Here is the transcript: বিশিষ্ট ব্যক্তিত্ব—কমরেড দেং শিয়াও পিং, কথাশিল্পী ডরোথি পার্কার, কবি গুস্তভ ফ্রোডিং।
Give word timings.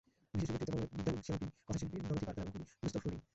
বিশিষ্ট 0.37 0.53
ব্যক্তিত্ব—কমরেড 0.75 1.01
দেং 1.07 1.15
শিয়াও 1.25 1.39
পিং, 1.41 1.49
কথাশিল্পী 1.65 1.97
ডরোথি 2.03 2.23
পার্কার, 2.27 2.45
কবি 2.51 2.63
গুস্তভ 2.83 2.99
ফ্রোডিং। 3.01 3.21